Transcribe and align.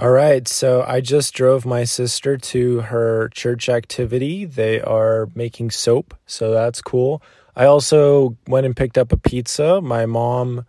All 0.00 0.12
right, 0.12 0.48
so 0.48 0.82
I 0.88 1.02
just 1.02 1.34
drove 1.34 1.66
my 1.66 1.84
sister 1.84 2.38
to 2.38 2.80
her 2.80 3.28
church 3.34 3.68
activity. 3.68 4.46
They 4.46 4.80
are 4.80 5.28
making 5.34 5.72
soap, 5.72 6.14
so 6.24 6.52
that's 6.52 6.80
cool. 6.80 7.22
I 7.54 7.66
also 7.66 8.34
went 8.48 8.64
and 8.64 8.74
picked 8.74 8.96
up 8.96 9.12
a 9.12 9.18
pizza. 9.18 9.82
My 9.82 10.06
mom 10.06 10.64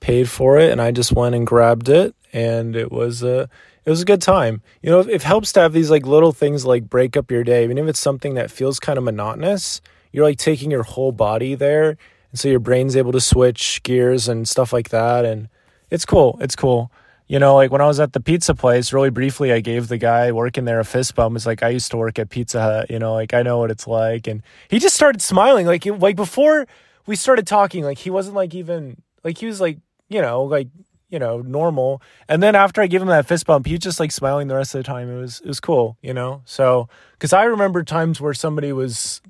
paid 0.00 0.28
for 0.28 0.58
it 0.58 0.72
and 0.72 0.82
I 0.82 0.90
just 0.90 1.12
went 1.12 1.36
and 1.36 1.46
grabbed 1.46 1.88
it 1.88 2.16
and 2.32 2.74
it 2.74 2.90
was 2.90 3.22
a 3.22 3.48
it 3.84 3.90
was 3.90 4.02
a 4.02 4.04
good 4.04 4.20
time. 4.20 4.60
You 4.82 4.90
know, 4.90 4.98
it 4.98 5.22
helps 5.22 5.52
to 5.52 5.60
have 5.60 5.72
these 5.72 5.92
like 5.92 6.04
little 6.04 6.32
things 6.32 6.66
like 6.66 6.90
break 6.90 7.16
up 7.16 7.30
your 7.30 7.44
day, 7.44 7.62
even 7.62 7.78
if 7.78 7.86
it's 7.86 8.00
something 8.00 8.34
that 8.34 8.50
feels 8.50 8.80
kind 8.80 8.98
of 8.98 9.04
monotonous. 9.04 9.82
You're 10.10 10.24
like 10.24 10.38
taking 10.38 10.72
your 10.72 10.82
whole 10.82 11.12
body 11.12 11.54
there, 11.54 11.90
and 12.32 12.40
so 12.40 12.48
your 12.48 12.58
brain's 12.58 12.96
able 12.96 13.12
to 13.12 13.20
switch 13.20 13.84
gears 13.84 14.26
and 14.26 14.48
stuff 14.48 14.72
like 14.72 14.88
that. 14.88 15.24
And 15.24 15.48
it's 15.90 16.04
cool. 16.04 16.38
It's 16.40 16.56
cool. 16.56 16.90
You 17.26 17.38
know, 17.38 17.54
like 17.54 17.70
when 17.70 17.80
I 17.80 17.86
was 17.86 18.00
at 18.00 18.12
the 18.12 18.20
pizza 18.20 18.54
place, 18.54 18.92
really 18.92 19.08
briefly, 19.08 19.50
I 19.50 19.60
gave 19.60 19.88
the 19.88 19.96
guy 19.96 20.30
working 20.30 20.66
there 20.66 20.78
a 20.78 20.84
fist 20.84 21.14
bump. 21.14 21.36
It's 21.36 21.46
like 21.46 21.62
I 21.62 21.70
used 21.70 21.90
to 21.92 21.96
work 21.96 22.18
at 22.18 22.28
Pizza 22.28 22.60
Hut. 22.60 22.90
You 22.90 22.98
know, 22.98 23.14
like 23.14 23.32
I 23.32 23.42
know 23.42 23.58
what 23.58 23.70
it's 23.70 23.86
like, 23.86 24.26
and 24.26 24.42
he 24.68 24.78
just 24.78 24.94
started 24.94 25.22
smiling. 25.22 25.66
Like 25.66 25.86
like 25.86 26.16
before 26.16 26.66
we 27.06 27.16
started 27.16 27.46
talking, 27.46 27.82
like 27.82 27.98
he 27.98 28.10
wasn't 28.10 28.36
like 28.36 28.54
even 28.54 29.00
like 29.22 29.38
he 29.38 29.46
was 29.46 29.60
like 29.60 29.78
you 30.08 30.20
know 30.20 30.42
like 30.42 30.68
you 31.08 31.18
know 31.18 31.40
normal. 31.40 32.02
And 32.28 32.42
then 32.42 32.54
after 32.54 32.82
I 32.82 32.88
gave 32.88 33.00
him 33.00 33.08
that 33.08 33.26
fist 33.26 33.46
bump, 33.46 33.66
he 33.66 33.72
was 33.72 33.80
just 33.80 34.00
like 34.00 34.12
smiling 34.12 34.48
the 34.48 34.54
rest 34.54 34.74
of 34.74 34.80
the 34.80 34.84
time. 34.84 35.08
It 35.08 35.18
was 35.18 35.40
it 35.40 35.48
was 35.48 35.60
cool. 35.60 35.96
You 36.02 36.12
know, 36.12 36.42
so 36.44 36.90
because 37.12 37.32
I 37.32 37.44
remember 37.44 37.82
times 37.84 38.20
where 38.20 38.34
somebody 38.34 38.70
was 38.72 39.22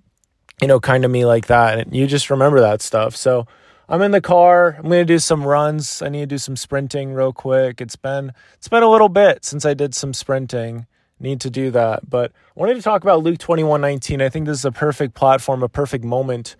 you 0.61 0.67
know 0.67 0.81
kind 0.81 1.03
to 1.05 1.09
me 1.09 1.25
like 1.25 1.47
that, 1.47 1.79
and 1.79 1.95
you 1.95 2.09
just 2.09 2.29
remember 2.29 2.61
that 2.61 2.83
stuff. 2.83 3.15
So 3.15 3.47
I'm 3.89 4.03
in 4.03 4.13
the 4.13 4.21
car. 4.21 4.77
I'm 4.79 4.85
gonna 4.85 5.05
do 5.05 5.19
some 5.19 5.45
runs. 5.45 6.03
I 6.03 6.09
need 6.09 6.21
to 6.21 6.27
do 6.27 6.39
some 6.39 6.57
sprinting 6.57 7.13
real 7.13 7.33
quick. 7.33 7.81
It's 7.81 7.97
been 7.97 8.33
it's 8.55 8.69
been 8.69 8.83
a 8.83 8.91
little 8.91 9.09
bit 9.09 9.45
since 9.45 9.65
I 9.65 9.75
did 9.75 9.95
some 9.95 10.15
sprinting. 10.15 10.87
Need 11.21 11.41
to 11.43 11.51
do 11.51 11.71
that. 11.71 12.09
But 12.09 12.33
I 12.33 12.61
wanted 12.61 12.75
to 12.75 12.83
talk 12.83 13.03
about 13.03 13.23
Luke 13.23 13.39
21:19. 13.39 14.23
I 14.23 14.29
think 14.29 14.47
this 14.47 14.59
is 14.59 14.65
a 14.65 14.73
perfect 14.73 15.15
platform, 15.15 15.63
a 15.63 15.69
perfect 15.69 16.05
moment, 16.05 16.57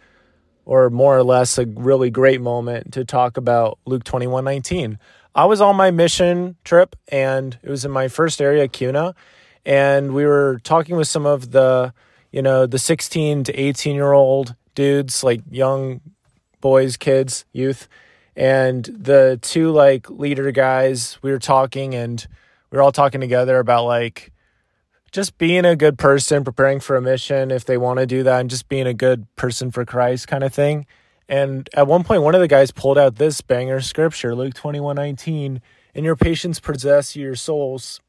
or 0.65 0.91
more 0.91 1.17
or 1.17 1.23
less 1.23 1.59
a 1.59 1.67
really 1.67 2.11
great 2.11 2.41
moment 2.41 2.93
to 2.93 3.05
talk 3.05 3.37
about 3.37 3.79
Luke 3.87 4.05
21:19. 4.05 4.99
I 5.35 5.47
was 5.47 5.61
on 5.61 5.77
my 5.77 5.91
mission 5.91 6.57
trip 6.65 6.95
and 7.09 7.59
it 7.63 7.71
was 7.71 7.85
in 7.85 7.91
my 7.91 8.09
first 8.09 8.41
area, 8.41 8.69
CUNA 8.69 9.15
and 9.67 10.13
we 10.13 10.27
were 10.27 10.61
talking 10.63 10.97
with 10.97 11.09
some 11.09 11.27
of 11.27 11.53
the, 11.53 11.93
you 12.33 12.43
know, 12.43 12.67
the 12.67 12.79
16 12.79 13.45
to 13.45 13.53
18 13.55 13.95
year 13.95 14.13
old 14.13 14.55
dudes, 14.75 15.25
like 15.25 15.41
young 15.51 16.01
boys, 16.65 16.97
kids, 16.97 17.45
youth. 17.53 17.89
And 18.35 18.87
the 18.87 19.39
two 19.43 19.71
like 19.71 20.09
leader 20.09 20.51
guys, 20.51 21.19
we 21.21 21.31
were 21.31 21.39
talking 21.39 21.95
and 21.95 22.27
we 22.71 22.77
were 22.77 22.83
all 22.83 22.91
talking 22.91 23.21
together 23.21 23.59
about 23.59 23.85
like 23.85 24.33
just 25.13 25.37
being 25.37 25.67
a 25.67 25.77
good 25.77 25.99
person, 25.99 26.43
preparing 26.43 26.81
for 26.81 26.97
a 26.97 27.03
mission 27.03 27.51
if 27.51 27.67
they 27.67 27.77
want 27.77 27.99
to 27.99 28.07
do 28.07 28.23
that, 28.23 28.41
and 28.41 28.49
just 28.49 28.71
being 28.71 28.87
a 28.87 28.95
good 28.95 29.27
person 29.37 29.71
for 29.71 29.85
Christ 29.85 30.27
kind 30.27 30.43
of 30.43 30.55
thing. 30.55 30.87
And 31.29 31.69
at 31.75 31.87
one 31.87 32.03
point, 32.03 32.23
one 32.23 32.35
of 32.35 32.41
the 32.41 32.49
guys 32.49 32.71
pulled 32.71 32.97
out 32.97 33.17
this 33.17 33.43
banger 33.43 33.83
scripture, 33.83 34.35
Luke 34.35 34.55
21 34.55 34.97
19, 34.97 35.61
and 35.95 36.05
your 36.05 36.17
patience 36.17 36.61
possess 36.61 37.15
your 37.15 37.37
souls. 37.37 38.01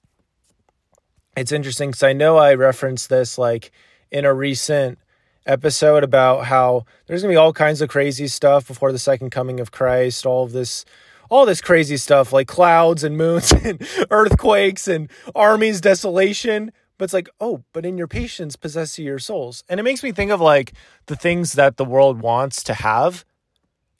It's 1.35 1.51
interesting 1.51 1.89
because 1.89 2.03
I 2.03 2.13
know 2.13 2.37
I 2.37 2.53
referenced 2.53 3.09
this 3.09 3.37
like 3.37 3.73
in 4.11 4.23
a 4.23 4.33
recent 4.33 4.97
episode 5.45 6.03
about 6.03 6.45
how 6.45 6.85
there's 7.05 7.21
going 7.21 7.31
to 7.31 7.33
be 7.33 7.37
all 7.37 7.53
kinds 7.53 7.81
of 7.81 7.89
crazy 7.89 8.27
stuff 8.27 8.67
before 8.67 8.91
the 8.91 8.99
second 8.99 9.29
coming 9.29 9.59
of 9.59 9.71
Christ, 9.71 10.25
all 10.25 10.43
of 10.43 10.51
this 10.51 10.85
all 11.27 11.45
this 11.45 11.61
crazy 11.61 11.97
stuff 11.97 12.31
like 12.31 12.47
clouds 12.47 13.03
and 13.03 13.17
moons 13.17 13.51
and 13.63 13.81
earthquakes 14.11 14.87
and 14.87 15.09
armies 15.33 15.81
desolation. 15.81 16.71
But 16.97 17.05
it's 17.05 17.13
like 17.13 17.29
oh 17.39 17.63
but 17.73 17.85
in 17.85 17.97
your 17.97 18.07
patience 18.07 18.55
possess 18.55 18.97
your 18.97 19.19
souls. 19.19 19.63
And 19.69 19.79
it 19.79 19.83
makes 19.83 20.03
me 20.03 20.11
think 20.11 20.31
of 20.31 20.39
like 20.41 20.73
the 21.07 21.15
things 21.15 21.53
that 21.53 21.77
the 21.77 21.85
world 21.85 22.21
wants 22.21 22.63
to 22.63 22.73
have 22.73 23.25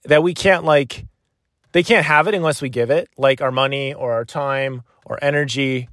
that 0.05 0.23
we 0.23 0.33
can't 0.33 0.63
like 0.63 1.05
they 1.71 1.83
can't 1.83 2.05
have 2.05 2.27
it 2.27 2.33
unless 2.33 2.61
we 2.61 2.69
give 2.69 2.89
it 2.89 3.09
like 3.17 3.41
our 3.41 3.51
money 3.51 3.93
or 3.93 4.13
our 4.13 4.25
time 4.25 4.83
or 5.05 5.19
energy 5.21 5.89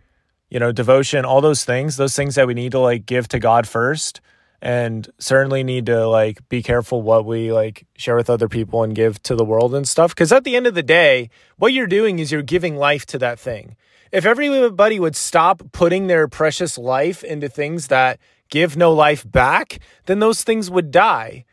you 0.49 0.60
know 0.60 0.71
devotion 0.71 1.25
all 1.25 1.41
those 1.41 1.65
things 1.65 1.97
those 1.97 2.15
things 2.15 2.34
that 2.34 2.47
we 2.47 2.55
need 2.55 2.72
to 2.72 2.78
like 2.78 3.06
give 3.06 3.26
to 3.28 3.38
god 3.38 3.66
first 3.66 4.21
and 4.62 5.11
certainly 5.19 5.65
need 5.65 5.87
to 5.87 6.06
like 6.06 6.49
be 6.49 6.62
careful 6.62 7.03
what 7.03 7.27
we 7.27 7.53
like 7.53 7.84
share 7.97 8.15
with 8.15 8.31
other 8.31 8.49
people 8.49 8.84
and 8.84 8.95
give 8.95 9.21
to 9.25 9.34
the 9.34 9.45
world 9.45 9.75
and 9.75 9.89
stuff 9.89 10.15
because 10.15 10.31
at 10.31 10.45
the 10.45 10.55
end 10.55 10.69
of 10.69 10.75
the 10.75 10.84
day 10.84 11.28
what 11.56 11.73
you're 11.73 11.89
doing 11.89 12.21
is 12.21 12.31
you're 12.31 12.43
giving 12.43 12.77
life 12.77 13.05
to 13.05 13.19
that 13.19 13.41
thing. 13.41 13.77
If 14.12 14.25
everybody 14.25 15.00
would 15.00 15.17
stop 15.17 15.62
putting 15.73 16.06
their 16.06 16.28
precious 16.28 16.78
life 16.78 17.25
into 17.25 17.49
things 17.49 17.89
that 17.89 18.21
give 18.50 18.77
no 18.77 18.93
life 18.93 19.28
back 19.28 19.81
then 20.06 20.21
those 20.21 20.45
things 20.45 20.71
would 20.71 20.93
die. 20.93 21.44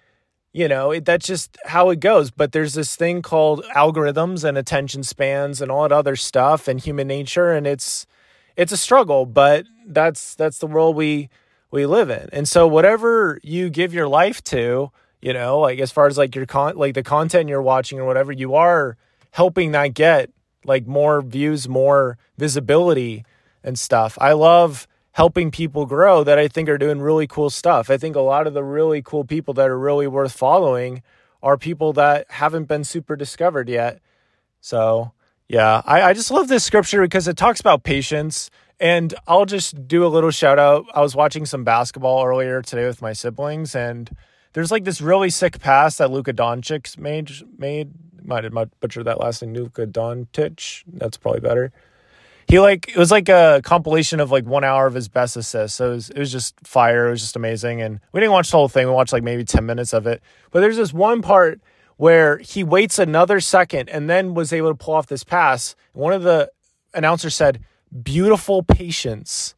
You 0.54 0.68
know 0.68 0.92
it, 0.92 1.04
that's 1.04 1.26
just 1.26 1.58
how 1.66 1.90
it 1.90 2.00
goes. 2.00 2.30
But 2.30 2.52
there's 2.52 2.76
this 2.76 2.96
thing 2.96 3.24
called 3.24 3.66
algorithms 3.76 4.44
and 4.44 4.56
attention 4.56 5.02
spans 5.02 5.62
and 5.62 5.72
all 5.72 5.82
that 5.82 5.92
other 5.92 6.16
stuff 6.16 6.68
and 6.68 6.80
human 6.80 7.08
nature 7.08 7.52
and 7.52 7.66
it's 7.66 8.06
it's 8.56 8.72
a 8.72 8.78
struggle 8.78 9.26
but 9.26 9.66
that's 9.88 10.36
that's 10.36 10.60
the 10.60 10.68
world 10.68 10.96
we 10.96 11.30
we 11.72 11.86
live 11.86 12.10
in. 12.10 12.30
And 12.32 12.48
so 12.48 12.68
whatever 12.68 13.40
you 13.44 13.70
give 13.70 13.94
your 13.94 14.08
life 14.08 14.44
to, 14.46 14.92
you 15.22 15.34
know, 15.34 15.60
like 15.60 15.80
as 15.80 15.92
far 15.92 16.08
as 16.08 16.18
like 16.18 16.36
your 16.36 16.46
con 16.46 16.76
like 16.78 16.94
the 16.94 17.04
content 17.04 17.50
you're 17.50 17.62
watching 17.62 18.00
or 18.00 18.06
whatever, 18.06 18.32
you 18.32 18.56
are 18.56 18.98
helping 19.32 19.72
that 19.72 19.94
get 19.94 20.30
like 20.66 20.88
more 20.88 21.22
views, 21.22 21.68
more 21.68 22.18
visibility 22.38 23.26
and 23.64 23.78
stuff. 23.78 24.18
I 24.20 24.34
love 24.34 24.88
helping 25.12 25.52
people 25.52 25.86
grow 25.86 26.24
that 26.24 26.40
I 26.40 26.48
think 26.48 26.70
are 26.70 26.78
doing 26.78 27.02
really 27.02 27.28
cool 27.28 27.50
stuff. 27.50 27.90
I 27.90 27.98
think 27.98 28.16
a 28.16 28.22
lot 28.22 28.48
of 28.48 28.54
the 28.54 28.64
really 28.64 29.02
cool 29.02 29.26
people 29.26 29.54
that 29.56 29.70
are 29.70 29.78
really 29.78 30.08
worth 30.08 30.32
following 30.32 31.02
are 31.42 31.58
people 31.58 31.94
that 31.94 32.26
haven't 32.30 32.66
been 32.66 32.84
super 32.84 33.16
discovered 33.16 33.70
yet. 33.70 34.00
So 34.62 35.12
yeah, 35.48 35.82
I, 35.86 36.04
I 36.04 36.14
just 36.14 36.32
love 36.32 36.48
this 36.48 36.64
scripture 36.64 37.02
because 37.02 37.28
it 37.28 37.38
talks 37.38 37.60
about 37.60 37.84
patience 37.84 38.50
and 38.80 39.14
I'll 39.28 39.46
just 39.46 39.88
do 39.88 40.06
a 40.06 40.08
little 40.08 40.32
shout 40.32 40.60
out. 40.60 40.86
I 40.94 41.02
was 41.02 41.16
watching 41.16 41.46
some 41.46 41.64
basketball 41.64 42.26
earlier 42.26 42.62
today 42.62 42.86
with 42.86 43.02
my 43.02 43.14
siblings, 43.14 43.76
and 43.76 44.10
there's 44.54 44.72
like 44.72 44.84
this 44.84 45.02
really 45.02 45.30
sick 45.30 45.60
pass 45.60 45.98
that 45.98 46.12
Luka 46.12 46.34
Doncic 46.34 46.98
made. 46.98 47.32
Made 47.58 47.92
might 48.24 48.44
have 48.44 48.54
butchered 48.80 49.06
that 49.06 49.20
last 49.20 49.42
name, 49.42 49.54
Luka 49.54 49.88
Doncic. 49.88 50.84
That's 50.88 51.18
probably 51.18 51.42
better. 51.42 51.72
He 52.48 52.60
like 52.60 52.90
it 52.90 52.98
was 52.98 53.12
like 53.12 53.30
a 53.30 53.62
compilation 53.64 54.20
of 54.20 54.32
like 54.32 54.46
one 54.46 54.64
hour 54.64 54.88
of 54.88 54.96
his 54.96 55.08
best 55.08 55.38
assists. 55.38 55.78
So 55.78 55.92
it 55.92 55.94
was, 55.94 56.10
it 56.10 56.20
was 56.20 56.32
just 56.32 56.56
fire. 56.64 57.08
It 57.08 57.12
was 57.12 57.22
just 57.22 57.36
amazing. 57.36 57.82
And 57.82 58.00
we 58.12 58.20
didn't 58.20 58.34
watch 58.34 58.50
the 58.50 58.58
whole 58.58 58.68
thing. 58.68 58.88
We 58.88 58.94
watched 58.94 59.14
like 59.14 59.24
maybe 59.24 59.44
ten 59.44 59.66
minutes 59.66 59.94
of 59.94 60.08
it. 60.08 60.24
But 60.52 60.62
there's 60.62 60.78
this 60.78 60.92
one 60.92 61.22
part 61.22 61.62
where 61.98 62.38
he 62.40 62.64
waits 62.64 62.98
another 62.98 63.40
second 63.40 63.90
and 63.90 64.10
then 64.10 64.34
was 64.34 64.52
able 64.54 64.70
to 64.70 64.76
pull 64.76 64.96
off 64.96 65.08
this 65.08 65.24
pass. 65.24 65.76
One 65.94 66.14
of 66.14 66.24
the 66.24 66.50
announcers 66.94 67.36
said, 67.36 67.60
beautiful 68.04 68.64
patience. 68.64 69.56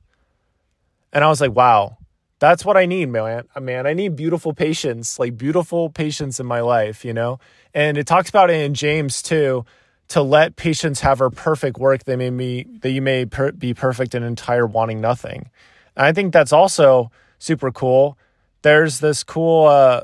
And 1.14 1.24
I 1.24 1.28
was 1.28 1.42
like, 1.42 1.56
wow, 1.56 1.98
that's 2.40 2.66
what 2.66 2.78
I 2.78 2.86
need, 2.86 3.10
man. 3.10 3.44
Uh, 3.56 3.60
man, 3.60 3.86
I 3.86 3.94
need 3.94 4.16
beautiful 4.16 4.54
patience, 4.54 5.20
like 5.20 5.38
beautiful 5.38 5.90
patience 5.90 6.40
in 6.40 6.46
my 6.46 6.62
life, 6.62 7.06
you 7.06 7.14
know? 7.14 7.40
And 7.74 7.98
it 7.98 8.08
talks 8.08 8.30
about 8.30 8.50
it 8.50 8.62
in 8.62 8.74
James 8.74 9.22
too, 9.22 9.66
to 10.10 10.22
let 10.22 10.56
patience 10.56 11.02
have 11.02 11.20
her 11.20 11.30
perfect 11.30 11.78
work, 11.78 12.04
that 12.06 12.18
may 12.18 12.30
be, 12.30 12.66
that 12.82 12.92
you 12.92 13.02
may 13.02 13.26
per- 13.26 13.52
be 13.52 13.74
perfect 13.74 14.16
and 14.16 14.26
entire 14.26 14.66
wanting 14.66 15.00
nothing. 15.00 15.50
And 15.96 16.06
I 16.06 16.14
think 16.14 16.34
that's 16.34 16.52
also 16.52 17.12
super 17.38 17.72
cool. 17.72 18.18
There's 18.62 19.00
this 19.00 19.24
cool 19.24 19.68
uh, 19.68 20.04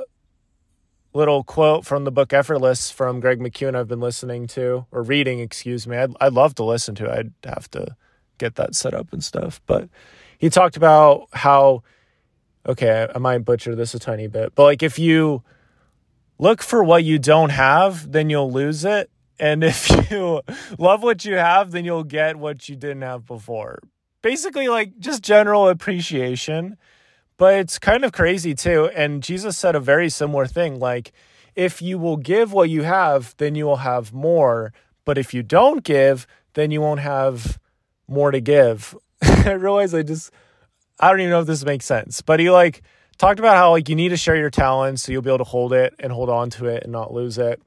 little 1.14 1.44
quote 1.44 1.86
from 1.86 2.04
the 2.04 2.12
book 2.12 2.34
Effortless 2.34 2.92
from 2.92 3.20
Greg 3.20 3.40
McKeown 3.40 3.76
I've 3.76 3.88
been 3.88 4.00
listening 4.00 4.48
to, 4.48 4.86
or 4.92 5.02
reading, 5.02 5.40
excuse 5.40 5.88
me. 5.88 5.98
I'd, 5.98 6.14
I'd 6.22 6.34
love 6.34 6.56
to 6.56 6.64
listen 6.64 6.96
to 6.96 7.06
it. 7.06 7.12
I'd 7.12 7.34
have 7.50 7.70
to 7.72 7.96
get 8.38 8.56
that 8.56 8.76
set 8.76 8.94
up 8.94 9.14
and 9.14 9.24
stuff. 9.24 9.62
But 9.66 9.90
he 10.38 10.50
talked 10.50 10.78
about 10.78 11.28
how, 11.34 11.84
okay, 12.68 13.08
I 13.14 13.18
might 13.20 13.40
butcher 13.40 13.76
this 13.76 13.94
a 13.94 14.00
tiny 14.00 14.28
bit, 14.28 14.56
but 14.56 14.64
like 14.64 14.84
if 14.84 15.00
you 15.00 15.44
look 16.40 16.62
for 16.62 16.84
what 16.84 17.04
you 17.04 17.20
don't 17.20 17.50
have, 17.50 18.12
then 18.12 18.30
you'll 18.30 18.52
lose 18.52 18.86
it. 18.86 19.10
And 19.40 19.64
if 19.64 19.90
you 20.12 20.42
love 20.78 21.04
what 21.04 21.26
you 21.26 21.36
have, 21.36 21.72
then 21.72 21.86
you'll 21.86 22.04
get 22.04 22.38
what 22.38 22.68
you 22.70 22.76
didn't 22.76 23.04
have 23.04 23.26
before. 23.26 23.80
Basically, 24.22 24.68
like 24.68 24.98
just 25.00 25.24
general 25.24 25.70
appreciation. 25.70 26.78
But 27.38 27.56
it's 27.56 27.78
kind 27.78 28.04
of 28.04 28.12
crazy 28.12 28.56
too. 28.56 28.90
And 28.96 29.22
Jesus 29.22 29.58
said 29.58 29.76
a 29.76 29.80
very 29.80 30.10
similar 30.10 30.48
thing 30.48 30.80
like, 30.80 31.12
if 31.56 31.82
you 31.82 31.98
will 31.98 32.18
give 32.18 32.52
what 32.52 32.70
you 32.70 32.84
have, 32.84 33.36
then 33.38 33.56
you 33.56 33.66
will 33.66 33.78
have 33.78 34.14
more. 34.14 34.74
But 35.06 35.18
if 35.18 35.34
you 35.34 35.44
don't 35.44 35.84
give, 35.84 36.28
then 36.54 36.72
you 36.72 36.82
won't 36.82 37.00
have 37.00 37.60
more 38.08 38.32
to 38.32 38.40
give. 38.42 38.96
I 39.22 39.54
realize 39.54 39.94
I 39.94 40.04
just 40.04 40.32
I 41.00 41.10
don't 41.10 41.20
even 41.20 41.32
know 41.32 41.42
if 41.42 41.48
this 41.48 41.64
makes 41.64 41.86
sense, 41.86 42.22
but 42.22 42.40
he 42.40 42.50
like 42.50 42.82
talked 43.18 43.40
about 43.40 43.58
how 43.58 43.72
like 43.72 43.90
you 43.90 43.96
need 43.96 44.10
to 44.10 44.18
share 44.18 44.36
your 44.36 44.50
talents 44.50 45.04
so 45.04 45.12
you'll 45.12 45.22
be 45.22 45.30
able 45.30 45.40
to 45.40 45.44
hold 45.44 45.74
it 45.74 45.94
and 46.00 46.12
hold 46.12 46.30
on 46.30 46.50
to 46.52 46.66
it 46.68 46.84
and 46.84 46.92
not 46.92 47.14
lose 47.14 47.38
it. 47.38 47.62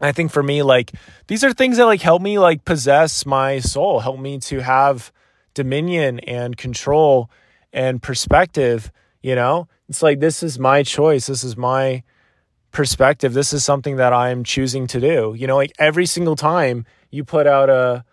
And 0.00 0.08
I 0.08 0.12
think 0.12 0.30
for 0.30 0.42
me, 0.42 0.62
like 0.62 0.92
these 1.26 1.44
are 1.44 1.52
things 1.52 1.76
that 1.76 1.84
like 1.84 2.02
help 2.02 2.22
me 2.22 2.38
like 2.38 2.64
possess 2.64 3.24
my 3.26 3.60
soul, 3.60 4.00
help 4.00 4.18
me 4.18 4.38
to 4.40 4.60
have 4.60 5.12
dominion 5.54 6.20
and 6.20 6.56
control 6.56 7.30
and 7.72 8.02
perspective. 8.02 8.90
You 9.22 9.34
know, 9.34 9.68
it's 9.88 10.02
like 10.02 10.20
this 10.20 10.42
is 10.42 10.58
my 10.58 10.82
choice. 10.82 11.26
This 11.26 11.44
is 11.44 11.56
my 11.56 12.02
perspective. 12.72 13.32
This 13.32 13.52
is 13.52 13.64
something 13.64 13.96
that 13.96 14.12
I'm 14.12 14.44
choosing 14.44 14.86
to 14.88 15.00
do. 15.00 15.34
You 15.36 15.46
know, 15.46 15.56
like 15.56 15.72
every 15.78 16.06
single 16.06 16.36
time 16.36 16.84
you 17.10 17.24
put 17.24 17.46
out 17.46 17.70
a 17.70 18.04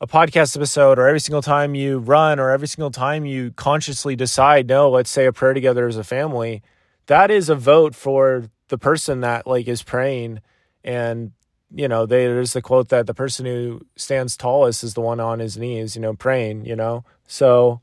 a 0.00 0.06
podcast 0.06 0.56
episode 0.56 0.98
or 0.98 1.08
every 1.08 1.20
single 1.20 1.42
time 1.42 1.74
you 1.74 1.98
run 1.98 2.38
or 2.38 2.50
every 2.50 2.68
single 2.68 2.90
time 2.90 3.24
you 3.24 3.50
consciously 3.52 4.14
decide 4.14 4.66
no 4.66 4.90
let's 4.90 5.08
say 5.08 5.24
a 5.24 5.32
prayer 5.32 5.54
together 5.54 5.86
as 5.86 5.96
a 5.96 6.04
family 6.04 6.62
that 7.06 7.30
is 7.30 7.48
a 7.48 7.54
vote 7.54 7.94
for 7.94 8.50
the 8.68 8.78
person 8.78 9.20
that 9.20 9.46
like 9.46 9.68
is 9.68 9.82
praying. 9.82 10.40
And 10.84 11.32
you 11.74 11.88
know 11.88 12.06
they, 12.06 12.26
there's 12.26 12.52
the 12.52 12.62
quote 12.62 12.88
that 12.90 13.06
the 13.06 13.14
person 13.14 13.44
who 13.46 13.80
stands 13.96 14.36
tallest 14.36 14.84
is 14.84 14.94
the 14.94 15.00
one 15.00 15.18
on 15.18 15.40
his 15.40 15.56
knees 15.56 15.96
you 15.96 16.02
know 16.02 16.14
praying 16.14 16.64
you 16.64 16.76
know? 16.76 17.04
So 17.26 17.80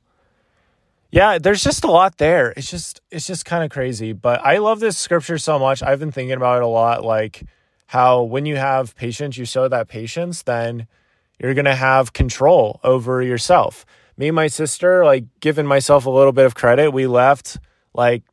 yeah 1.12 1.38
there's 1.38 1.64
just 1.64 1.84
a 1.84 1.92
lot 1.92 2.18
there. 2.18 2.54
It's 2.56 2.70
just 2.70 3.02
it's 3.12 3.28
just 3.28 3.46
kind 3.46 3.64
of 3.64 3.72
crazy. 3.72 4.14
But 4.14 4.46
i 4.46 4.58
love 4.58 4.80
this 4.80 4.98
scripture 4.98 5.38
so 5.38 5.60
much. 5.60 5.84
I've 5.84 6.00
been 6.00 6.12
thinking 6.12 6.38
about 6.38 6.58
it 6.58 6.64
a 6.64 6.68
lot 6.68 7.04
like 7.04 7.44
how 7.88 8.24
when 8.24 8.46
you 8.46 8.56
have 8.56 8.96
patience 8.96 9.38
you 9.38 9.46
show 9.46 9.68
that 9.68 9.88
patience 9.88 10.44
then 10.44 10.88
you're 11.44 11.54
going 11.54 11.66
to 11.66 11.76
have 11.76 12.14
control 12.14 12.80
over 12.84 13.22
yourself. 13.22 13.86
Me 14.18 14.30
and 14.30 14.36
my 14.36 14.48
sister, 14.48 15.04
like 15.04 15.26
giving 15.42 15.66
myself 15.66 16.06
a 16.06 16.10
little 16.10 16.32
bit 16.32 16.46
of 16.46 16.56
credit, 16.56 16.92
we 16.92 17.06
left 17.06 17.58
like 17.94 18.24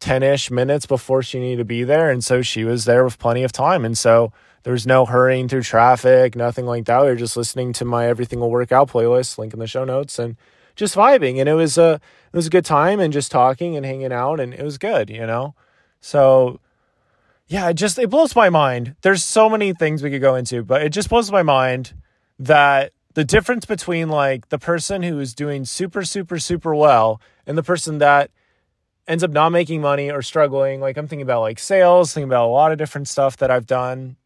10 0.00 0.22
ish 0.22 0.50
minutes 0.50 0.86
before 0.86 1.22
she 1.22 1.38
needed 1.38 1.58
to 1.58 1.64
be 1.64 1.84
there. 1.84 2.10
And 2.10 2.24
so 2.24 2.40
she 2.40 2.64
was 2.64 2.86
there 2.86 3.04
with 3.04 3.18
plenty 3.18 3.42
of 3.42 3.52
time. 3.52 3.84
And 3.84 3.96
so 3.96 4.32
there 4.62 4.72
was 4.72 4.86
no 4.86 5.04
hurrying 5.04 5.48
through 5.48 5.62
traffic, 5.62 6.34
nothing 6.34 6.64
like 6.64 6.86
that. 6.86 7.02
We 7.02 7.08
were 7.08 7.16
just 7.16 7.36
listening 7.36 7.72
to 7.74 7.84
my 7.84 8.06
Everything 8.06 8.40
Will 8.40 8.50
Work 8.50 8.72
Out 8.72 8.90
playlist, 8.90 9.36
link 9.36 9.52
in 9.52 9.58
the 9.58 9.66
show 9.66 9.84
notes, 9.84 10.18
and 10.18 10.36
just 10.76 10.96
vibing. 10.96 11.38
And 11.38 11.48
it 11.48 11.54
was 11.54 11.76
a, 11.76 12.00
it 12.32 12.36
was 12.36 12.46
a 12.46 12.50
good 12.50 12.64
time 12.64 13.00
and 13.00 13.12
just 13.12 13.30
talking 13.30 13.76
and 13.76 13.84
hanging 13.84 14.12
out. 14.12 14.40
And 14.40 14.54
it 14.54 14.62
was 14.62 14.78
good, 14.78 15.10
you 15.10 15.26
know? 15.26 15.54
So 16.00 16.60
yeah, 17.48 17.68
it 17.68 17.74
just, 17.74 17.98
it 17.98 18.08
blows 18.08 18.34
my 18.34 18.48
mind. 18.48 18.96
There's 19.02 19.22
so 19.22 19.50
many 19.50 19.74
things 19.74 20.02
we 20.02 20.10
could 20.10 20.20
go 20.20 20.34
into, 20.34 20.62
but 20.62 20.82
it 20.82 20.88
just 20.88 21.10
blows 21.10 21.30
my 21.30 21.42
mind 21.42 21.92
that 22.38 22.92
the 23.14 23.24
difference 23.24 23.64
between 23.64 24.08
like 24.08 24.50
the 24.50 24.58
person 24.58 25.02
who 25.02 25.18
is 25.20 25.34
doing 25.34 25.64
super, 25.64 26.04
super, 26.04 26.38
super 26.38 26.74
well 26.74 27.20
and 27.46 27.56
the 27.56 27.62
person 27.62 27.98
that 27.98 28.30
ends 29.08 29.24
up 29.24 29.30
not 29.30 29.50
making 29.50 29.80
money 29.80 30.10
or 30.10 30.20
struggling, 30.20 30.80
like 30.80 30.96
I'm 30.96 31.06
thinking 31.06 31.22
about 31.22 31.40
like 31.40 31.58
sales, 31.58 32.12
thinking 32.12 32.28
about 32.28 32.46
a 32.46 32.52
lot 32.52 32.72
of 32.72 32.78
different 32.78 33.08
stuff 33.08 33.36
that 33.38 33.50
I've 33.50 33.66
done. 33.66 34.16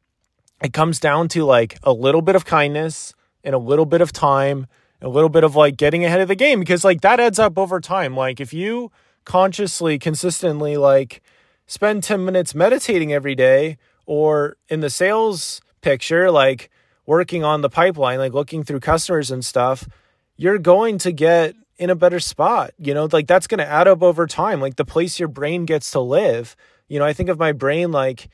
It 0.63 0.73
comes 0.73 0.99
down 0.99 1.29
to 1.29 1.45
like 1.45 1.79
a 1.83 1.93
little 1.93 2.23
bit 2.23 2.35
of 2.35 2.45
kindness 2.45 3.15
and 3.45 3.55
a 3.55 3.59
little 3.59 3.87
bit 3.87 4.01
of 4.01 4.13
time, 4.13 4.67
a 5.01 5.09
little 5.09 5.29
bit 5.29 5.45
of 5.45 5.55
like 5.55 5.77
getting 5.77 6.05
ahead 6.05 6.21
of 6.21 6.29
the 6.29 6.35
game 6.35 6.61
because 6.61 6.85
like 6.85 7.01
that 7.03 7.21
adds 7.21 7.39
up 7.39 7.59
over 7.59 7.81
time. 7.81 8.17
Like 8.17 8.41
if 8.41 8.53
you 8.53 8.91
consciously, 9.25 9.99
consistently 9.99 10.77
like 10.77 11.23
spend 11.67 12.03
10 12.03 12.25
minutes 12.25 12.55
meditating 12.55 13.13
every 13.13 13.35
day 13.35 13.77
or 14.07 14.57
in 14.69 14.81
the 14.81 14.91
sales 14.91 15.61
picture, 15.81 16.31
like 16.31 16.71
working 17.07 17.45
on 17.45 17.61
the 17.61 17.71
pipeline, 17.71 18.19
like 18.19 18.33
looking 18.33 18.65
through 18.65 18.81
customers 18.81 19.31
and 19.31 19.45
stuff, 19.45 19.89
you're 20.37 20.59
going 20.59 20.99
to 20.99 21.13
get 21.13 21.55
in 21.79 21.91
a 21.91 21.95
better 21.95 22.21
spot. 22.21 22.73
You 22.79 22.95
know, 22.95 23.09
like 23.11 23.27
that's 23.27 23.47
going 23.47 23.59
to 23.59 23.67
add 23.67 23.89
up 23.89 24.03
over 24.03 24.27
time, 24.27 24.61
like 24.61 24.77
the 24.77 24.85
place 24.85 25.19
your 25.19 25.29
brain 25.29 25.65
gets 25.65 25.91
to 25.93 26.01
live. 26.01 26.57
You 26.89 26.99
know, 26.99 27.05
I 27.05 27.13
think 27.13 27.29
of 27.29 27.39
my 27.39 27.53
brain 27.53 27.93
like 27.93 28.29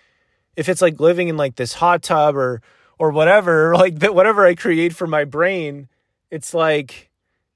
if 0.57 0.69
it's 0.69 0.83
like 0.83 0.99
living 1.01 1.29
in 1.29 1.37
like 1.37 1.57
this 1.57 1.75
hot 1.75 2.03
tub 2.03 2.37
or 2.37 2.61
or 2.99 3.11
whatever, 3.11 3.75
like 3.77 4.01
that 4.01 4.15
whatever 4.15 4.45
I 4.45 4.55
create 4.55 4.95
for 4.95 5.07
my 5.07 5.25
brain, 5.25 5.89
it's 6.31 6.55
like 6.55 7.11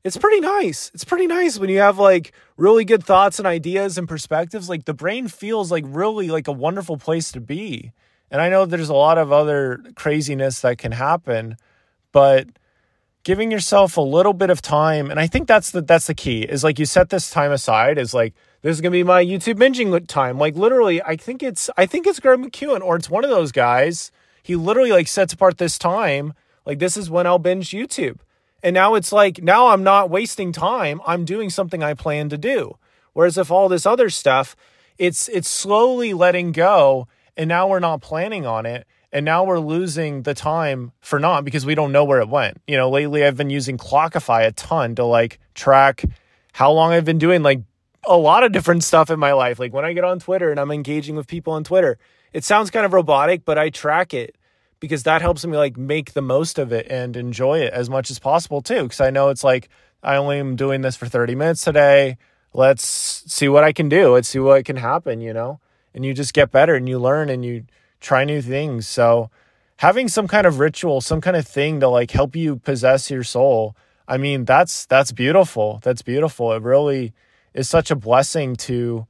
it's 0.05 0.17
pretty 0.17 0.41
nice. 0.41 0.91
It's 0.95 1.05
pretty 1.05 1.27
nice 1.27 1.59
when 1.59 1.69
you 1.69 1.81
have 1.81 1.99
like 1.99 2.33
really 2.57 2.85
good 2.85 3.05
thoughts 3.05 3.39
and 3.39 3.47
ideas 3.47 3.99
and 3.99 4.09
perspectives. 4.09 4.69
Like 4.69 4.85
the 4.85 4.95
brain 4.95 5.29
feels 5.29 5.71
like 5.71 5.85
really 5.87 6.29
like 6.29 6.49
a 6.49 6.53
wonderful 6.53 6.97
place 6.97 7.33
to 7.33 7.41
be. 7.41 7.93
And 8.31 8.41
I 8.41 8.49
know 8.49 8.65
there's 8.65 8.89
a 8.89 8.95
lot 8.95 9.19
of 9.19 9.33
other 9.33 9.83
craziness 9.97 10.61
that 10.61 10.79
can 10.79 10.93
happen, 10.93 11.57
but 12.13 12.47
giving 13.25 13.51
yourself 13.51 13.97
a 13.97 14.03
little 14.03 14.33
bit 14.33 14.51
of 14.51 14.63
time, 14.63 15.11
and 15.11 15.19
I 15.19 15.27
think 15.27 15.49
that's 15.49 15.73
the 15.73 15.83
that's 15.83 16.07
the 16.07 16.15
key, 16.15 16.43
is 16.43 16.65
like 16.65 16.79
you 16.79 16.87
set 16.87 17.11
this 17.11 17.31
time 17.31 17.53
aside 17.53 17.99
is 17.99 18.15
like 18.15 18.35
this 18.63 18.77
is 18.77 18.81
gonna 18.81 18.93
be 18.93 19.03
my 19.03 19.25
YouTube 19.25 19.55
binging 19.55 20.07
time. 20.07 20.39
Like 20.39 20.55
literally, 20.57 21.03
I 21.03 21.17
think 21.17 21.43
it's 21.43 21.71
I 21.77 21.87
think 21.87 22.07
it's 22.07 22.21
Greg 22.21 22.39
McKeown 22.39 22.81
or 22.81 22.97
it's 22.97 23.11
one 23.11 23.25
of 23.25 23.31
those 23.31 23.53
guys. 23.53 24.13
He 24.43 24.57
literally 24.57 24.93
like 24.93 25.09
sets 25.09 25.33
apart 25.33 25.59
this 25.59 25.79
time. 25.79 26.35
Like 26.65 26.79
this 26.79 26.97
is 26.97 27.11
when 27.11 27.27
I'll 27.27 27.39
binge 27.39 27.71
YouTube. 27.71 28.19
And 28.63 28.75
now 28.75 28.95
it's 28.95 29.13
like 29.13 29.43
now 29.43 29.69
I'm 29.69 29.83
not 29.83 30.11
wasting 30.11 30.53
time. 30.53 31.01
I'm 31.07 31.25
doing 31.25 31.51
something 31.51 31.83
I 31.83 31.95
plan 31.95 32.29
to 32.29 32.39
do. 32.39 32.77
Whereas 33.13 33.39
if 33.39 33.51
all 33.51 33.69
this 33.69 33.87
other 33.87 34.11
stuff, 34.11 34.55
it's 34.99 35.29
it's 35.29 35.49
slowly 35.49 36.15
letting 36.15 36.53
go 36.53 37.09
and 37.37 37.49
now 37.49 37.69
we're 37.69 37.81
not 37.81 38.01
planning 38.01 38.47
on 38.47 38.67
it 38.67 38.87
and 39.13 39.25
now 39.25 39.45
we're 39.45 39.59
losing 39.59 40.23
the 40.23 40.35
time 40.35 40.93
for 41.01 41.19
not 41.19 41.45
because 41.45 41.67
we 41.67 41.75
don't 41.75 41.93
know 41.93 42.05
where 42.05 42.21
it 42.21 42.29
went. 42.29 42.61
You 42.67 42.77
know, 42.77 42.91
lately 42.91 43.25
I've 43.25 43.37
been 43.37 43.51
using 43.51 43.77
Clockify 43.77 44.47
a 44.47 44.53
ton 44.53 44.95
to 44.97 45.05
like 45.05 45.41
track 45.55 46.05
how 46.53 46.73
long 46.73 46.93
I've 46.93 47.05
been 47.05 47.19
doing 47.19 47.43
like 47.43 47.63
a 48.07 48.17
lot 48.17 48.45
of 48.45 48.53
different 48.53 48.85
stuff 48.85 49.11
in 49.11 49.19
my 49.19 49.33
life. 49.33 49.59
Like 49.59 49.73
when 49.73 49.85
I 49.85 49.93
get 49.93 50.05
on 50.05 50.21
Twitter 50.21 50.51
and 50.51 50.61
I'm 50.61 50.71
engaging 50.71 51.17
with 51.17 51.27
people 51.27 51.53
on 51.53 51.65
Twitter, 51.65 51.99
it 52.33 52.45
sounds 52.45 52.71
kind 52.71 52.87
of 52.87 52.93
robotic, 52.93 53.45
but 53.45 53.59
I 53.59 53.71
track 53.71 54.15
it 54.15 54.37
because 54.79 55.03
that 55.03 55.23
helps 55.23 55.45
me 55.45 55.57
like 55.57 55.77
make 55.77 56.13
the 56.13 56.23
most 56.23 56.59
of 56.59 56.73
it 56.73 56.87
and 56.89 57.17
enjoy 57.17 57.61
it 57.61 57.73
as 57.73 57.91
much 57.91 58.11
as 58.11 58.19
possible 58.19 58.63
too. 58.63 58.89
Cause 58.89 59.01
I 59.01 59.11
know 59.11 59.29
it's 59.29 59.45
like 59.45 59.69
I 60.03 60.17
only 60.17 60.39
am 60.39 60.57
doing 60.57 60.83
this 60.83 60.97
for 60.97 61.07
30 61.07 61.35
minutes 61.35 61.65
today. 61.65 62.17
Let's 62.53 62.85
see 62.85 63.49
what 63.49 63.65
I 63.65 63.73
can 63.73 63.89
do. 63.89 64.15
Let's 64.15 64.29
see 64.29 64.39
what 64.39 64.65
can 64.65 64.77
happen, 64.77 65.21
you 65.21 65.33
know? 65.33 65.61
And 65.95 66.05
you 66.05 66.15
just 66.15 66.35
get 66.35 66.51
better 66.51 66.75
and 66.75 66.89
you 66.89 66.99
learn 66.99 67.29
and 67.29 67.45
you 67.45 67.65
try 68.01 68.25
new 68.25 68.43
things. 68.43 68.87
So 68.87 69.31
having 69.77 70.09
some 70.09 70.29
kind 70.29 70.47
of 70.47 70.59
ritual, 70.59 71.01
some 71.01 71.21
kind 71.21 71.37
of 71.37 71.47
thing 71.47 71.81
to 71.81 71.89
like 71.89 72.11
help 72.11 72.37
you 72.37 72.57
possess 72.57 73.11
your 73.11 73.25
soul, 73.25 73.77
I 74.07 74.19
mean, 74.19 74.45
that's 74.45 74.87
that's 74.87 75.13
beautiful. 75.13 75.81
That's 75.83 76.03
beautiful. 76.03 76.53
It 76.53 76.63
really 76.63 77.13
is 77.55 77.69
such 77.69 77.91
a 77.91 77.97
blessing 77.97 78.57
to 78.57 79.07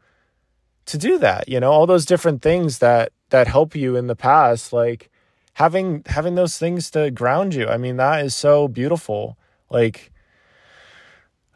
to 0.87 0.99
do 0.99 1.19
that, 1.19 1.49
you 1.49 1.61
know, 1.61 1.71
all 1.71 1.87
those 1.87 2.05
different 2.05 2.43
things 2.43 2.79
that 2.79 3.12
that 3.31 3.47
help 3.47 3.75
you 3.77 3.97
in 3.97 4.09
the 4.09 4.17
past 4.17 4.73
like 4.73 5.11
having 5.55 6.03
having 6.06 6.35
those 6.35 6.59
things 6.59 6.91
to 6.91 7.11
ground 7.11 7.55
you. 7.55 7.69
I 7.69 7.77
mean, 7.77 7.97
that 7.97 8.25
is 8.25 8.35
so 8.35 8.69
beautiful. 8.69 9.37
Like 9.71 10.12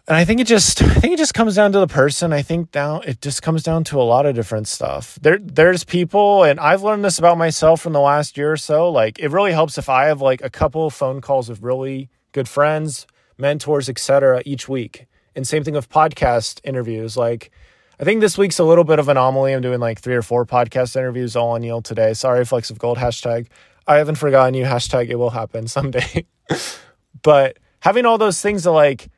and 0.07 0.17
I 0.17 0.25
think 0.25 0.41
it 0.41 0.47
just 0.47 0.83
I 0.83 0.95
think 0.95 1.15
it 1.15 1.19
just 1.19 1.35
comes 1.35 1.55
down 1.55 1.73
to 1.73 1.79
the 1.79 1.87
person. 1.87 2.33
I 2.33 2.43
think 2.43 2.75
now 2.75 3.01
it 3.01 3.23
just 3.23 3.43
comes 3.43 3.63
down 3.63 3.85
to 3.85 4.01
a 4.01 4.03
lot 4.03 4.27
of 4.27 4.35
different 4.35 4.69
stuff. 4.69 5.19
There 5.23 5.39
there's 5.41 5.85
people 5.85 6.45
and 6.45 6.61
I've 6.61 6.83
learned 6.83 7.05
this 7.05 7.19
about 7.19 7.39
myself 7.39 7.81
from 7.81 7.95
the 7.95 8.01
last 8.01 8.37
year 8.37 8.53
or 8.53 8.57
so. 8.57 8.91
Like 8.91 9.19
it 9.19 9.31
really 9.31 9.53
helps 9.53 9.79
if 9.79 9.89
I 9.89 10.07
have 10.07 10.21
like 10.21 10.43
a 10.43 10.51
couple 10.51 10.87
of 10.87 10.93
phone 10.93 11.21
calls 11.21 11.49
with 11.49 11.63
really 11.63 12.11
good 12.33 12.49
friends, 12.49 13.07
mentors, 13.39 13.89
etc. 13.89 14.43
each 14.45 14.69
week. 14.69 15.07
And 15.35 15.49
same 15.49 15.65
thing 15.65 15.75
with 15.75 15.89
podcast 15.89 16.61
interviews. 16.65 17.17
Like 17.17 17.51
I 17.99 18.05
think 18.05 18.21
this 18.21 18.37
week's 18.37 18.59
a 18.59 18.65
little 18.65 18.85
bit 18.85 18.99
of 18.99 19.09
an 19.09 19.17
anomaly. 19.17 19.55
I'm 19.55 19.63
doing 19.63 19.81
like 19.81 20.01
three 20.01 20.17
or 20.17 20.23
four 20.23 20.45
podcast 20.45 20.97
interviews 20.97 21.35
all 21.35 21.53
on 21.53 21.63
Yield 21.63 21.87
today. 21.87 22.13
Sorry, 22.13 22.45
Flecks 22.45 22.69
of 22.69 22.79
Gold 22.79 22.99
hashtag. 22.99 23.47
I 23.87 23.97
haven't 23.97 24.17
forgotten 24.17 24.55
you. 24.55 24.65
Hashtag 24.65 25.09
it 25.09 25.17
will 25.17 25.31
happen 25.31 25.67
someday. 25.67 26.27
but 27.23 27.59
having 27.81 28.05
all 28.05 28.19
those 28.19 28.41
things 28.43 28.65
to 28.65 28.71
like 28.71 29.09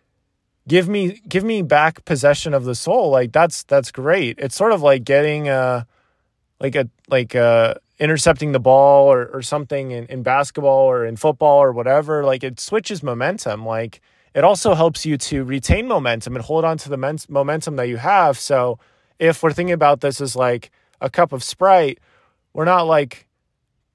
give 0.69 0.89
me 0.89 1.21
give 1.29 1.45
me 1.45 1.63
back 1.63 2.05
possession 2.05 2.55
of 2.55 2.65
the 2.65 2.75
soul. 2.75 3.11
Like 3.11 3.33
that's 3.33 3.63
that's 3.65 3.91
great. 3.91 4.39
It's 4.39 4.57
sort 4.57 4.73
of 4.73 4.83
like 4.83 5.05
getting 5.05 5.49
uh 5.49 5.85
like 6.61 6.75
a 6.75 6.89
like 7.09 7.35
uh 7.35 7.75
intercepting 7.99 8.53
the 8.53 8.61
ball 8.61 9.11
or, 9.11 9.27
or 9.27 9.41
something 9.41 9.91
in, 9.91 10.05
in 10.07 10.23
basketball 10.23 10.87
or 10.87 11.07
in 11.07 11.17
football 11.17 11.59
or 11.59 11.73
whatever. 11.73 12.25
Like 12.25 12.45
it 12.45 12.61
switches 12.61 13.03
momentum. 13.03 13.65
Like 13.65 14.01
it 14.35 14.45
also 14.45 14.75
helps 14.75 15.07
you 15.07 15.17
to 15.17 15.45
retain 15.45 15.89
momentum 15.89 16.37
and 16.37 16.45
hold 16.45 16.65
on 16.65 16.77
to 16.79 16.89
the 16.91 16.97
men- 16.99 17.19
momentum 17.29 17.77
that 17.77 17.89
you 17.89 17.97
have. 17.97 18.39
So 18.39 18.79
if 19.19 19.43
we're 19.43 19.53
thinking 19.53 19.73
about 19.73 20.01
this 20.01 20.21
as 20.21 20.37
like 20.37 20.71
a 21.01 21.09
cup 21.09 21.33
of 21.33 21.43
sprite 21.43 21.99
we're 22.57 22.65
not 22.65 22.87
like 22.87 23.27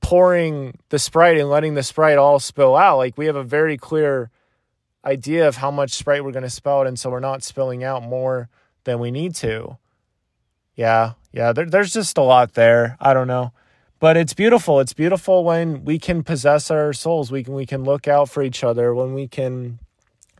pouring 0.01 0.77
the 0.89 0.99
sprite 0.99 1.39
and 1.39 1.49
letting 1.49 1.73
the 1.73 1.81
sprite 1.81 2.19
all 2.19 2.37
spill 2.37 2.75
out. 2.75 2.97
Like 2.97 3.17
we 3.17 3.25
have 3.25 3.35
a 3.35 3.43
very 3.43 3.75
clear 3.75 4.29
idea 5.05 5.47
of 5.47 5.57
how 5.57 5.71
much 5.71 5.91
Sprite 5.91 6.23
we're 6.23 6.31
going 6.31 6.43
to 6.43 6.49
spill, 6.49 6.81
and 6.81 6.99
so 6.99 7.09
we're 7.09 7.19
not 7.19 7.43
spilling 7.43 7.83
out 7.83 8.03
more 8.03 8.49
than 8.83 8.99
we 8.99 9.11
need 9.11 9.35
to. 9.35 9.77
Yeah, 10.75 11.13
yeah, 11.31 11.53
there, 11.53 11.65
there's 11.65 11.93
just 11.93 12.17
a 12.17 12.21
lot 12.21 12.53
there. 12.53 12.97
I 12.99 13.13
don't 13.13 13.27
know. 13.27 13.51
But 13.99 14.17
it's 14.17 14.33
beautiful. 14.33 14.79
It's 14.79 14.93
beautiful 14.93 15.43
when 15.43 15.85
we 15.85 15.99
can 15.99 16.23
possess 16.23 16.71
our 16.71 16.91
souls. 16.91 17.31
We 17.31 17.43
can 17.43 17.53
we 17.53 17.67
can 17.67 17.83
look 17.83 18.07
out 18.07 18.29
for 18.29 18.41
each 18.41 18.63
other. 18.63 18.95
When 18.95 19.13
we 19.13 19.27
can 19.27 19.77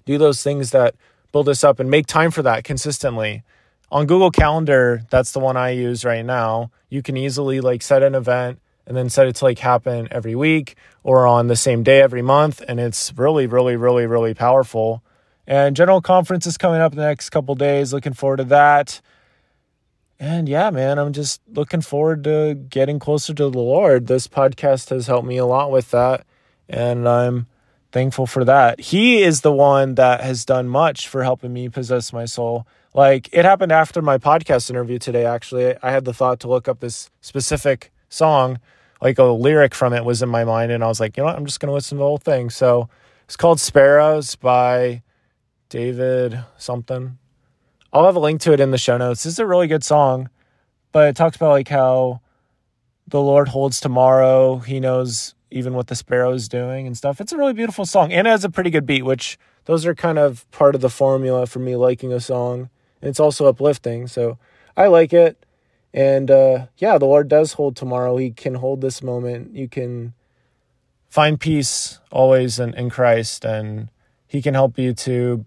do 0.06 0.18
those 0.18 0.42
things 0.42 0.72
that 0.72 0.96
build 1.32 1.48
us 1.48 1.64
up 1.64 1.80
and 1.80 1.90
make 1.90 2.08
time 2.08 2.32
for 2.32 2.42
that 2.42 2.64
consistently. 2.64 3.44
On 3.92 4.06
Google 4.08 4.32
Calendar, 4.32 5.04
that's 5.10 5.32
the 5.32 5.40
one 5.40 5.58
I 5.58 5.72
use 5.72 6.04
right 6.04 6.26
now. 6.26 6.72
You 6.90 7.02
can 7.02 7.18
easily 7.18 7.62
like 7.62 7.82
set 7.82 8.02
an 8.04 8.16
event 8.16 8.60
and 8.86 8.96
then 8.98 9.10
set 9.10 9.28
it 9.28 9.36
to 9.38 9.46
like 9.46 9.60
happen 9.60 10.08
every 10.12 10.36
week 10.36 10.76
or 11.04 11.26
on 11.26 11.48
the 11.48 11.56
same 11.56 11.84
day 11.84 12.02
every 12.02 12.22
month. 12.22 12.62
And 12.68 12.80
it's 12.80 13.14
really, 13.16 13.48
really, 13.48 13.76
really, 13.76 14.06
really 14.06 14.34
powerful. 14.34 15.04
And 15.48 15.76
General 15.76 16.02
Conference 16.02 16.46
is 16.46 16.58
coming 16.58 16.82
up 16.82 16.92
in 16.94 16.98
the 16.98 17.06
next 17.06 17.30
couple 17.30 17.56
days. 17.56 17.94
Looking 17.94 18.14
forward 18.14 18.38
to 18.38 18.44
that. 18.46 19.02
And 20.20 20.48
yeah, 20.48 20.70
man, 20.70 21.00
I'm 21.00 21.14
just 21.14 21.42
looking 21.52 21.82
forward 21.82 22.24
to 22.26 22.54
getting 22.54 23.00
closer 23.00 23.34
to 23.34 23.50
the 23.50 23.60
Lord. 23.60 24.08
This 24.08 24.28
podcast 24.28 24.90
has 24.90 25.08
helped 25.08 25.28
me 25.28 25.38
a 25.38 25.46
lot 25.46 25.72
with 25.72 25.90
that. 25.92 26.26
And 26.70 27.10
I'm 27.10 27.48
thankful 27.92 28.28
for 28.28 28.46
that. 28.46 28.80
He 28.80 29.24
is 29.24 29.42
the 29.42 29.52
one 29.52 29.96
that 29.96 30.22
has 30.22 30.46
done 30.46 30.68
much 30.68 31.08
for 31.08 31.24
helping 31.24 31.52
me 31.52 31.70
possess 31.70 32.14
my 32.14 32.26
soul. 32.26 32.68
Like 32.94 33.30
it 33.32 33.46
happened 33.46 33.72
after 33.72 34.02
my 34.02 34.18
podcast 34.18 34.70
interview 34.70 35.00
today, 35.00 35.26
actually. 35.26 35.76
I 35.82 35.92
had 35.92 36.06
the 36.06 36.14
thought 36.14 36.40
to 36.42 36.48
look 36.48 36.68
up 36.68 36.82
this 36.82 37.10
specific 37.22 37.92
song, 38.12 38.60
like 39.02 39.18
a 39.18 39.24
lyric 39.24 39.74
from 39.74 39.94
it 39.94 40.06
was 40.06 40.22
in 40.22 40.30
my 40.30 40.44
mind. 40.44 40.72
And 40.72 40.84
I 40.84 40.88
was 40.88 41.00
like, 41.00 41.18
you 41.18 41.22
know 41.22 41.28
what? 41.28 41.36
I'm 41.36 41.46
just 41.46 41.60
to 41.62 41.72
listen 41.72 41.98
to 41.98 42.00
the 42.00 42.06
whole 42.06 42.18
thing. 42.18 42.50
So 42.50 42.90
it's 43.26 43.36
called 43.36 43.60
Sparrows 43.60 44.36
by 44.36 45.02
David 45.70 46.44
something. 46.58 47.18
I'll 47.94 48.06
have 48.06 48.16
a 48.16 48.20
link 48.20 48.42
to 48.42 48.54
it 48.54 48.60
in 48.60 48.72
the 48.72 48.78
show 48.78 48.98
notes. 48.98 49.24
This 49.24 49.34
is 49.34 49.40
a 49.40 49.48
really 49.48 49.68
good 49.68 49.84
song, 49.84 50.30
but 50.92 51.08
it 51.08 51.16
talks 51.16 51.36
about 51.38 51.52
like 51.52 51.68
how 51.68 52.22
the 53.08 53.22
Lord 53.22 53.50
holds 53.50 53.80
tomorrow. 53.80 54.60
He 54.60 54.80
knows 54.80 55.34
even 55.50 55.74
what 55.74 55.88
the 55.88 55.96
sparrow 55.96 56.32
is 56.32 56.48
doing 56.48 56.88
and 56.88 56.96
stuff. 56.96 57.20
It's 57.20 57.34
a 57.34 57.38
really 57.38 57.54
beautiful 57.54 57.86
song 57.86 58.14
and 58.14 58.28
it 58.28 58.30
has 58.30 58.46
a 58.46 58.50
pretty 58.50 58.70
good 58.70 58.86
beat, 58.86 59.04
which 59.04 59.38
those 59.66 59.86
are 59.86 59.96
kind 59.96 60.18
of 60.18 60.50
part 60.52 60.76
of 60.76 60.82
the 60.82 60.90
formula 60.90 61.46
for 61.46 61.60
me 61.60 61.76
liking 61.76 62.14
a 62.14 62.20
song. 62.20 62.70
And 63.02 63.10
it's 63.10 63.20
also 63.20 63.48
uplifting. 63.48 64.08
So 64.08 64.38
I 64.78 64.88
like 64.88 65.12
it. 65.12 65.46
And 65.94 66.32
uh, 66.32 66.68
yeah, 66.78 66.98
the 66.98 67.06
Lord 67.06 67.28
does 67.28 67.54
hold 67.54 67.76
tomorrow. 67.76 68.18
He 68.18 68.32
can 68.32 68.56
hold 68.56 68.82
this 68.82 69.04
moment. 69.04 69.56
You 69.56 69.68
can 69.68 70.14
find 71.10 71.40
peace 71.40 72.00
always 72.12 72.60
in, 72.60 72.74
in 72.76 72.90
Christ, 72.90 73.44
and 73.44 73.90
He 74.28 74.42
can 74.42 74.54
help 74.54 74.80
you 74.80 74.94
to 74.94 75.46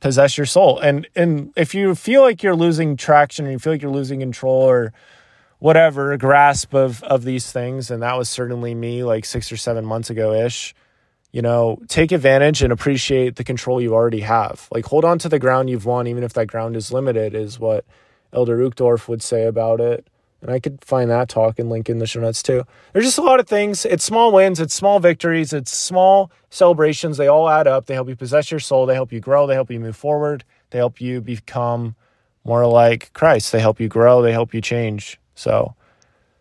possess 0.00 0.36
your 0.36 0.46
soul. 0.46 0.78
And 0.78 1.08
and 1.16 1.52
if 1.56 1.74
you 1.74 1.94
feel 1.94 2.22
like 2.22 2.42
you're 2.42 2.56
losing 2.56 2.96
traction, 2.96 3.46
or 3.46 3.50
you 3.50 3.58
feel 3.58 3.72
like 3.72 3.82
you're 3.82 3.90
losing 3.90 4.20
control, 4.20 4.62
or 4.62 4.92
whatever 5.58 6.12
a 6.12 6.18
grasp 6.18 6.74
of 6.74 7.02
of 7.04 7.24
these 7.24 7.50
things 7.50 7.90
and 7.90 8.02
that 8.02 8.16
was 8.16 8.28
certainly 8.28 8.74
me 8.74 9.02
like 9.02 9.24
6 9.24 9.50
or 9.50 9.56
7 9.56 9.84
months 9.84 10.10
ago 10.10 10.34
ish 10.34 10.74
you 11.32 11.40
know 11.40 11.78
take 11.88 12.12
advantage 12.12 12.62
and 12.62 12.72
appreciate 12.72 13.36
the 13.36 13.44
control 13.44 13.80
you 13.80 13.94
already 13.94 14.20
have 14.20 14.68
like 14.70 14.84
hold 14.84 15.04
on 15.04 15.18
to 15.18 15.28
the 15.28 15.38
ground 15.38 15.70
you've 15.70 15.86
won 15.86 16.06
even 16.06 16.22
if 16.22 16.34
that 16.34 16.46
ground 16.46 16.76
is 16.76 16.92
limited 16.92 17.34
is 17.34 17.58
what 17.58 17.86
elder 18.36 18.58
Uchtdorf 18.58 19.08
would 19.08 19.22
say 19.22 19.44
about 19.46 19.80
it 19.80 20.06
and 20.42 20.50
I 20.50 20.60
could 20.60 20.84
find 20.84 21.10
that 21.10 21.28
talk 21.28 21.58
and 21.58 21.68
link 21.68 21.88
in 21.88 21.98
the 21.98 22.06
show 22.06 22.20
notes 22.20 22.42
too. 22.42 22.64
There's 22.92 23.04
just 23.04 23.18
a 23.18 23.22
lot 23.22 23.40
of 23.40 23.48
things. 23.48 23.84
It's 23.84 24.04
small 24.04 24.32
wins, 24.32 24.60
it's 24.60 24.74
small 24.74 25.00
victories, 25.00 25.52
it's 25.52 25.72
small 25.72 26.30
celebrations. 26.50 27.16
They 27.16 27.26
all 27.26 27.48
add 27.48 27.66
up. 27.66 27.86
They 27.86 27.94
help 27.94 28.08
you 28.08 28.16
possess 28.16 28.50
your 28.50 28.60
soul, 28.60 28.86
they 28.86 28.94
help 28.94 29.12
you 29.12 29.20
grow, 29.20 29.46
they 29.46 29.54
help 29.54 29.70
you 29.70 29.80
move 29.80 29.96
forward, 29.96 30.44
they 30.70 30.78
help 30.78 31.00
you 31.00 31.20
become 31.20 31.96
more 32.44 32.66
like 32.66 33.12
Christ. 33.12 33.50
They 33.50 33.60
help 33.60 33.80
you 33.80 33.88
grow, 33.88 34.22
they 34.22 34.32
help 34.32 34.54
you 34.54 34.60
change. 34.60 35.18
So, 35.34 35.74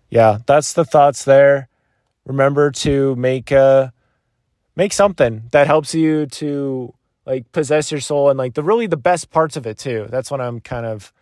yeah, 0.09 0.39
that's 0.45 0.73
the 0.73 0.85
thoughts 0.85 1.25
there. 1.25 1.67
Remember 2.25 2.71
to 2.71 3.15
make 3.15 3.51
a 3.51 3.91
make 4.75 4.93
something 4.93 5.43
that 5.51 5.67
helps 5.67 5.95
you 5.95 6.25
to 6.25 6.93
like 7.25 7.51
possess 7.53 7.91
your 7.91 8.01
soul 8.01 8.29
and 8.29 8.37
like 8.37 8.53
the 8.55 8.63
really 8.63 8.87
the 8.87 8.97
best 8.97 9.31
parts 9.31 9.55
of 9.55 9.65
it 9.65 9.77
too. 9.77 10.07
That's 10.09 10.29
what 10.29 10.41
I'm 10.41 10.59
kind 10.59 10.85
of 10.85 11.13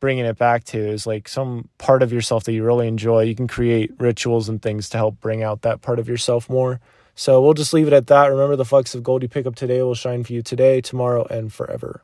bringing 0.00 0.24
it 0.24 0.38
back 0.38 0.64
to 0.64 0.78
is 0.78 1.06
like 1.06 1.28
some 1.28 1.68
part 1.78 2.02
of 2.02 2.12
yourself 2.12 2.44
that 2.44 2.52
you 2.52 2.64
really 2.64 2.86
enjoy. 2.88 3.22
You 3.22 3.34
can 3.34 3.48
create 3.48 3.92
rituals 3.98 4.48
and 4.48 4.60
things 4.60 4.88
to 4.90 4.98
help 4.98 5.20
bring 5.20 5.42
out 5.42 5.62
that 5.62 5.82
part 5.82 5.98
of 5.98 6.08
yourself 6.08 6.48
more. 6.48 6.80
So 7.14 7.42
we'll 7.42 7.54
just 7.54 7.74
leave 7.74 7.88
it 7.88 7.92
at 7.92 8.06
that. 8.06 8.26
Remember 8.26 8.54
the 8.54 8.64
flecks 8.64 8.94
of 8.94 9.02
gold 9.02 9.22
you 9.22 9.28
pick 9.28 9.46
up 9.46 9.56
today 9.56 9.82
will 9.82 9.94
shine 9.94 10.22
for 10.22 10.32
you 10.32 10.42
today, 10.42 10.80
tomorrow, 10.80 11.26
and 11.28 11.52
forever. 11.52 12.02